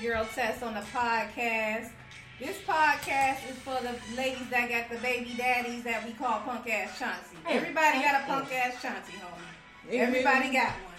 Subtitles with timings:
[0.00, 1.90] your girl Tess on the podcast.
[2.38, 6.68] This podcast is for the ladies that got the baby daddies that we call punk
[6.68, 7.36] ass Chauncey.
[7.48, 9.98] Everybody got a punk ass Chauncey, homie.
[9.98, 10.92] Everybody got one.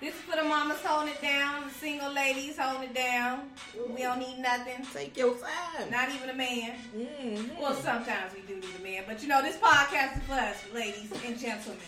[0.00, 3.50] This is for the mamas holding it down, the single ladies holding it down.
[3.94, 4.84] We don't need nothing.
[4.92, 5.90] Take your time.
[5.90, 6.72] Not even a man.
[6.96, 7.58] Mhm.
[7.58, 10.56] Well, sometimes we do need a man, but you know, this podcast is for us,
[10.72, 11.78] ladies and gentlemen.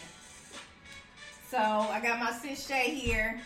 [1.51, 3.41] So I got my sis Shay here.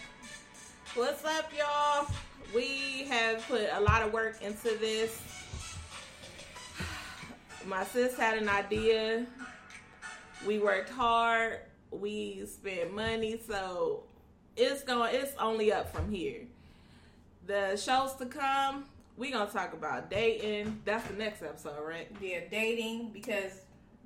[0.95, 2.09] What's up, y'all?
[2.55, 5.21] We have put a lot of work into this.
[7.67, 9.27] My sis had an idea.
[10.47, 11.61] We worked hard.
[11.91, 14.05] We spent money, so
[14.57, 15.15] it's going.
[15.15, 16.41] It's only up from here.
[17.47, 18.87] The shows to come.
[19.17, 20.81] We gonna talk about dating.
[20.85, 22.11] That's the next episode, right?
[22.21, 23.53] Yeah, dating because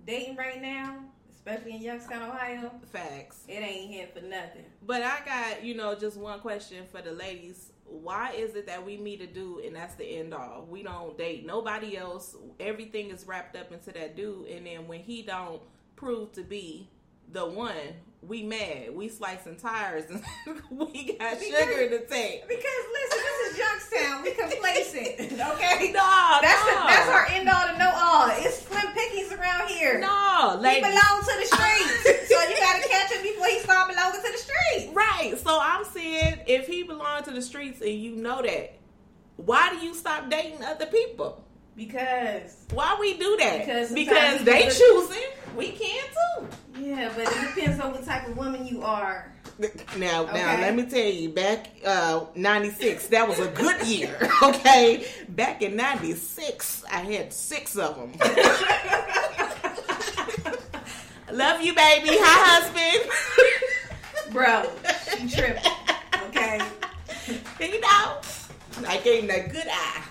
[0.04, 0.98] dating right now,
[1.44, 3.44] especially in Youngstown, Ohio, Facts.
[3.48, 4.64] it ain't here for nothing.
[4.86, 7.72] But I got, you know, just one question for the ladies.
[7.84, 10.66] Why is it that we meet a dude and that's the end all?
[10.70, 12.36] We don't date nobody else.
[12.60, 15.60] Everything is wrapped up into that dude and then when he don't
[15.96, 16.88] prove to be
[17.32, 17.72] the one,
[18.20, 18.94] we mad.
[18.94, 20.22] We slicing tires and
[20.70, 22.42] we got sugar in the tank.
[22.48, 24.22] Because listen, this is Youngstown.
[24.22, 25.92] We complacent, okay?
[25.92, 26.74] No, That's no.
[26.74, 28.30] the, that's our end all to know all.
[28.32, 29.98] It's slim pickings around here.
[29.98, 30.82] No, he ladies.
[30.88, 34.38] belong to the streets, so you gotta catch him before he start belonging to the
[34.38, 34.94] streets.
[34.94, 35.34] Right.
[35.42, 38.74] So I'm saying if he belonged to the streets and you know that,
[39.36, 41.44] why do you stop dating other people?
[41.76, 43.60] Because Why we do that?
[43.60, 45.22] Because because they choosing.
[45.56, 46.46] We can too.
[46.80, 49.32] yeah, but it depends on what type of woman you are.
[49.96, 54.30] Now, now, let me tell you, back uh, '96, that was a good year.
[54.42, 58.12] Okay, back in '96, I had six of them.
[61.32, 62.08] Love you, baby.
[62.10, 64.32] Hi, husband.
[64.32, 64.70] Bro,
[65.18, 65.62] she tripping.
[66.28, 66.60] Okay.
[67.60, 68.20] you know,
[68.88, 70.02] I gave him that good eye,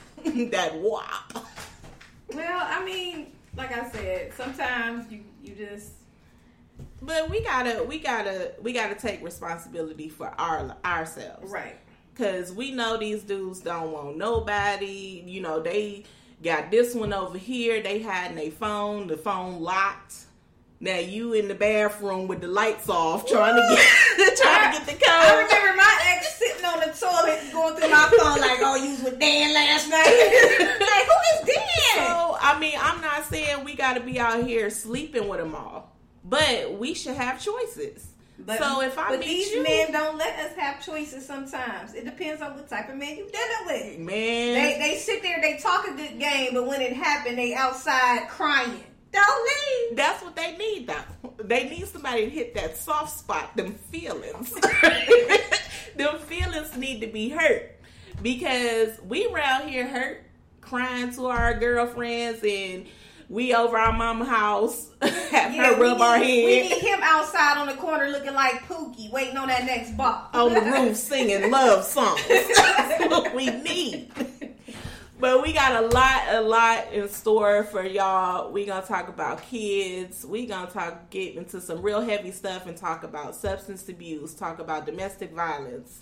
[0.52, 1.21] that wop.
[2.34, 5.94] Well, I mean, like I said, sometimes you you just
[7.02, 11.52] But we gotta, we gotta, we gotta take responsibility for our ourselves.
[11.52, 11.78] right.
[12.16, 15.24] Cause we know these dudes don't want nobody.
[15.26, 16.04] You know, they
[16.44, 17.82] got this one over here.
[17.82, 19.08] They hiding their phone.
[19.08, 20.16] The phone locked.
[20.80, 24.86] Now you in the bathroom with the lights off, trying to get trying to get
[24.88, 25.02] the code.
[25.10, 28.92] I remember my ex sitting on the toilet going through my phone like, "Oh, you
[28.92, 30.06] was with Dan last night."
[30.80, 31.41] like, who is?
[31.96, 35.56] So I mean, I'm not saying we got to be out here sleeping with them
[35.56, 38.08] all, but we should have choices.
[38.46, 41.26] But, so if I but meet these you, men don't let us have choices.
[41.26, 44.00] Sometimes it depends on what type of man you dealing with.
[44.00, 47.54] man, They they sit there, they talk a good game, but when it happened, they
[47.54, 48.84] outside crying.
[49.12, 49.50] Don't
[49.90, 49.98] leave.
[49.98, 51.34] That's what they need, though.
[51.44, 54.54] They need somebody to hit that soft spot, them feelings.
[55.96, 57.76] them feelings need to be hurt
[58.22, 60.24] because we around here hurt,
[60.62, 62.86] crying to our girlfriends, and
[63.30, 66.26] we over our mama house have Yeah, her rub need- our head.
[66.26, 70.36] We need him outside on the corner looking like Pookie, waiting on that next box.
[70.38, 72.22] on the roof singing love songs.
[72.28, 74.12] That's what we need.
[75.20, 78.52] But we got a lot, a lot in store for y'all.
[78.52, 80.26] We gonna talk about kids.
[80.26, 84.34] We gonna talk, get into some real heavy stuff, and talk about substance abuse.
[84.34, 86.02] Talk about domestic violence,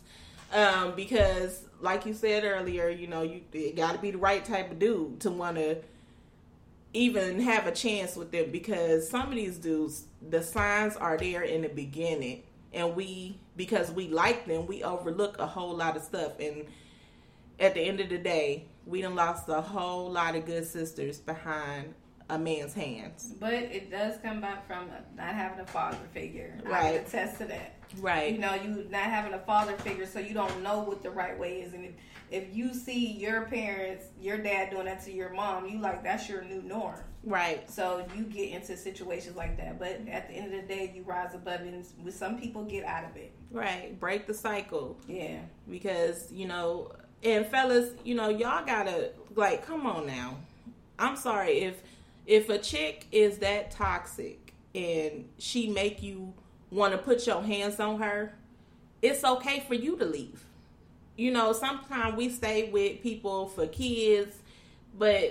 [0.54, 3.42] um, because, like you said earlier, you know, you
[3.76, 5.78] got to be the right type of dude to want to
[6.94, 8.52] even have a chance with them.
[8.52, 12.44] Because some of these dudes, the signs are there in the beginning,
[12.74, 16.66] and we, because we like them, we overlook a whole lot of stuff, and
[17.60, 21.20] at the end of the day, we done lost a whole lot of good sisters
[21.20, 21.94] behind
[22.30, 23.34] a man's hands.
[23.40, 26.58] But it does come back from not having a father figure.
[26.66, 26.94] I Right.
[26.96, 27.74] can attest to that.
[28.00, 28.32] Right.
[28.34, 31.38] You know, you not having a father figure, so you don't know what the right
[31.38, 31.74] way is.
[31.74, 31.92] And if,
[32.30, 36.30] if you see your parents, your dad doing that to your mom, you like that's
[36.30, 37.00] your new norm.
[37.24, 37.70] Right.
[37.70, 39.80] So you get into situations like that.
[39.80, 41.74] But at the end of the day, you rise above it.
[41.74, 43.32] And with some people, get out of it.
[43.52, 44.00] Right.
[44.00, 44.98] Break the cycle.
[45.08, 45.40] Yeah.
[45.70, 46.92] Because, you know,
[47.24, 50.38] and fellas, you know, y'all gotta like, come on now.
[51.00, 51.82] I'm sorry if
[52.30, 56.32] if a chick is that toxic and she make you
[56.70, 58.36] want to put your hands on her,
[59.02, 60.46] it's okay for you to leave.
[61.18, 64.36] You know, sometimes we stay with people for kids,
[64.98, 65.24] but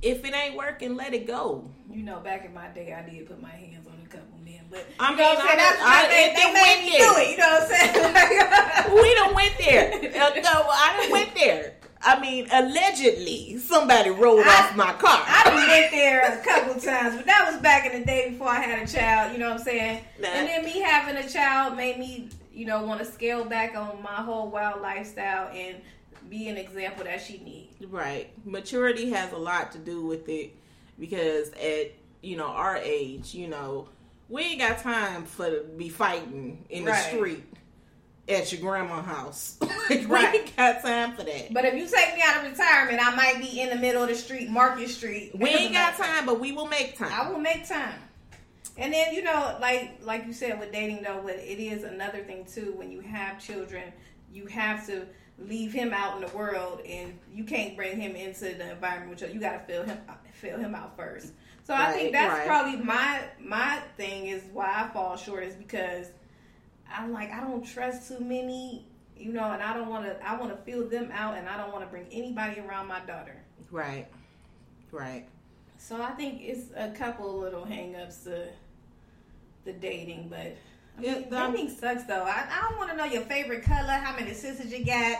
[0.00, 1.68] if it ain't working, let it go.
[1.92, 4.60] You know, back in my day, I did put my hands on a couple men,
[4.70, 5.60] but I you know what mean, I'm saying?
[5.60, 7.08] I- That's I- why they, they made went me there.
[7.08, 7.30] do it.
[7.30, 8.94] You know what I'm saying?
[9.02, 10.22] we done went there.
[10.22, 11.74] Uh, no, I done went there.
[12.04, 15.22] I mean, allegedly, somebody rolled I- off my car.
[15.26, 18.48] I done went there a couple times, but that was back in the day before
[18.48, 19.32] I had a child.
[19.32, 20.04] You know what I'm saying?
[20.20, 20.28] Nah.
[20.28, 24.02] And then me having a child made me, you know, want to scale back on
[24.02, 25.76] my whole wild lifestyle and
[26.28, 27.74] be an example that she needs.
[27.90, 28.30] Right.
[28.44, 30.54] Maturity has a lot to do with it
[30.98, 31.92] because at
[32.22, 33.88] you know our age, you know,
[34.28, 37.44] we ain't got time for to be fighting in the street
[38.28, 39.58] at your grandma's house.
[39.60, 40.32] like, Right.
[40.32, 41.52] We ain't got time for that.
[41.52, 44.08] But if you take me out of retirement, I might be in the middle of
[44.08, 45.32] the street, Market Street.
[45.34, 47.12] we ain't got Doesn't time, but we will make time.
[47.12, 47.94] I will make time.
[48.76, 52.24] And then you know, like like you said with dating though, but it is another
[52.24, 52.72] thing too.
[52.76, 53.92] When you have children,
[54.32, 55.06] you have to
[55.38, 59.10] leave him out in the world, and you can't bring him into the environment.
[59.10, 59.98] With you, you got to fill him
[60.32, 61.32] fill him out first.
[61.62, 62.46] So I think that's right.
[62.46, 66.08] probably my my thing is why I fall short is because
[66.92, 68.86] I'm like I don't trust too many,
[69.16, 70.26] you know, and I don't want to.
[70.28, 73.00] I want to feel them out, and I don't want to bring anybody around my
[73.00, 73.36] daughter.
[73.70, 74.06] Right.
[74.92, 75.26] Right.
[75.78, 78.46] So I think it's a couple little hangups to
[79.64, 80.56] the dating, but
[80.98, 82.22] I mean, the- dating sucks though.
[82.24, 85.18] I, I don't want to know your favorite color, how many sisters you got,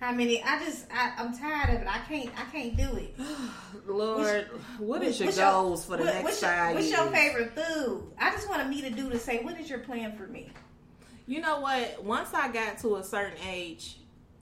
[0.00, 0.42] how many.
[0.42, 1.88] I just I, I'm tired of it.
[1.88, 3.14] I can't I can't do it.
[3.86, 4.48] Lord,
[4.78, 6.98] what is your What's goals for the what- next what's your, five What's years?
[7.00, 8.02] your favorite food?
[8.18, 10.50] I just want to meet a dude to say, what is your plan for me?
[11.26, 12.02] You know what?
[12.04, 13.98] Once I got to a certain age,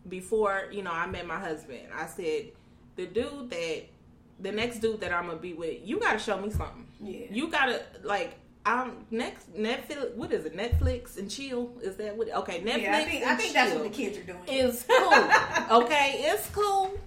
[0.08, 2.52] before you know I met my husband, I said,
[2.96, 3.82] the dude that,
[4.40, 6.86] the next dude that I'm gonna be with, you gotta show me something.
[7.00, 7.26] Yeah.
[7.30, 8.34] You gotta like.
[8.66, 10.14] I'm next Netflix.
[10.14, 10.56] What is it?
[10.56, 11.70] Netflix and chill.
[11.82, 12.32] Is that what?
[12.32, 12.82] Okay, Netflix.
[12.82, 14.38] yeah, I think I think that's what the kids are doing.
[14.48, 15.24] is cool.
[15.82, 16.98] okay, it's cool,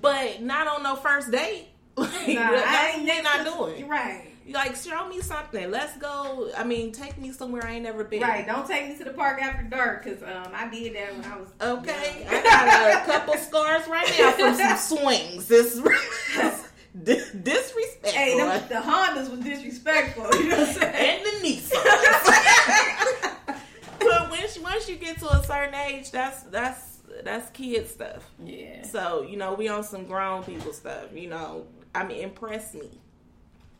[0.00, 1.68] but not on no first date.
[1.96, 3.86] Like, Nah, that's I what ain't not doing.
[3.88, 4.31] Right.
[4.50, 5.70] Like, show me something.
[5.70, 6.50] Let's go.
[6.56, 8.22] I mean, take me somewhere I ain't never been.
[8.22, 11.24] Right, don't take me to the park after dark because um, I did that when
[11.24, 12.34] I was Okay, young.
[12.34, 15.46] I got a couple scars right now from some swings.
[15.46, 15.74] This
[17.02, 18.10] dis- disrespectful.
[18.10, 20.26] Hey, them, the Hondas was disrespectful.
[20.40, 20.94] You know what I'm saying?
[20.94, 23.34] and the Nissan.
[24.00, 28.28] but once once you get to a certain age, that's that's that's kid stuff.
[28.44, 28.82] Yeah.
[28.84, 31.14] So you know we on some grown people stuff.
[31.14, 32.90] You know, I mean, impress me.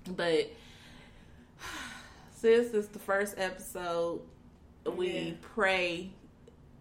[0.08, 0.50] But
[2.34, 4.20] since it's the first episode,
[4.96, 5.32] we Yeah.
[5.40, 6.10] pray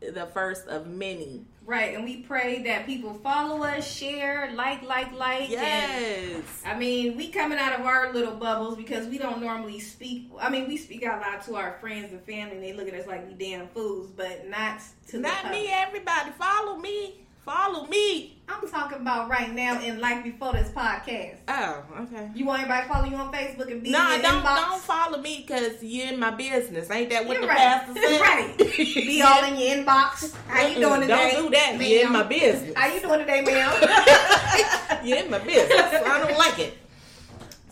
[0.02, 1.46] the first of many.
[1.64, 5.52] Right, and we pray that people follow us, share, like, like, like.
[5.52, 6.64] And, Yes.
[6.66, 10.32] I mean, we coming out of our little bubbles because we don't normally speak.
[10.40, 12.96] I mean, we speak out loud to our friends and family, and they look at
[12.96, 16.32] us like we damn fools, but not to Not me, everybody.
[16.32, 17.22] Follow me.
[17.46, 18.38] Follow me.
[18.48, 21.38] I'm talking about right now in life before this podcast.
[21.48, 22.30] Oh, okay.
[22.36, 24.56] You want everybody to follow you on Facebook and be No, in don't inbox?
[24.58, 26.92] don't follow me because you're in my business.
[26.92, 27.58] Ain't that what You're the right.
[27.58, 28.22] pastor said?
[28.22, 28.58] right.
[28.78, 30.36] Be all in your inbox.
[30.48, 31.32] How you doing today?
[31.34, 31.78] Don't do that.
[31.80, 31.82] ma'am?
[31.90, 32.74] You're in my business.
[32.76, 35.02] How you doing today, ma'am?
[35.06, 35.72] You're in my business.
[36.06, 36.78] I don't like it.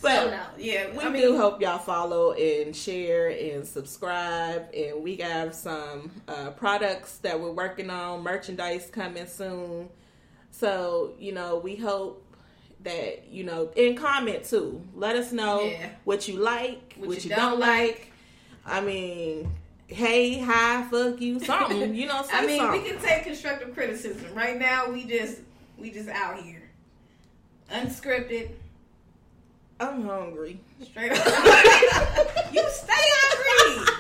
[0.02, 4.68] But so no, yeah, we I mean, do hope y'all follow and share and subscribe.
[4.76, 9.90] And we have some uh, products that we're working on, merchandise coming soon.
[10.52, 12.26] So, you know, we hope
[12.84, 14.82] that, you know, and comment too.
[14.96, 15.90] Let us know Yeah.
[16.04, 18.12] what you like, What what, you you, don't don't like.
[18.66, 19.52] I mean,
[19.88, 21.96] hey, hi, fuck you, something.
[21.96, 22.82] You know, I mean, something.
[22.84, 24.34] we can take constructive criticism.
[24.36, 25.40] Right now, we just
[25.78, 26.70] we just out here,
[27.72, 28.50] unscripted,
[29.80, 30.60] I'm hungry.
[30.84, 31.18] straight up.
[32.54, 33.94] you stay hungry.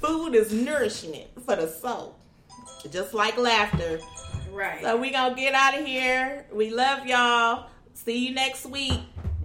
[0.00, 2.16] Food is nourishment for the soul,
[2.90, 4.00] just like laughter.
[4.50, 4.82] Right.
[4.82, 6.46] So we gonna get out of here.
[6.52, 7.66] We love y'all.
[7.94, 8.98] See you next week.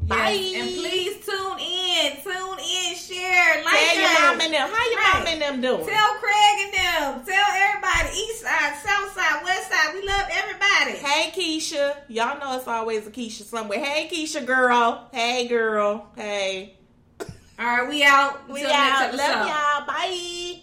[0.04, 0.32] Bye.
[0.32, 4.70] Yes, And please tune in, tune in, share, like tell your mom and them.
[4.70, 5.14] How your Right.
[5.18, 5.86] mom and them doing?
[5.86, 7.26] Tell Craig and them.
[7.26, 8.10] Tell everybody.
[8.16, 9.94] East side, south side, west side.
[9.96, 10.65] We love everybody.
[10.94, 13.80] Hey Keisha, y'all know it's always a Keisha somewhere.
[13.80, 15.10] Hey Keisha girl.
[15.12, 16.12] Hey girl.
[16.16, 16.76] Hey.
[17.58, 18.50] All right, we out.
[18.50, 19.16] We Until out.
[19.16, 19.88] Love y'all.
[19.88, 20.60] Bye.